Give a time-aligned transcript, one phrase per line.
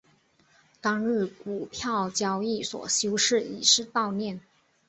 [0.81, 4.41] 当日股票交易所休市以示悼念。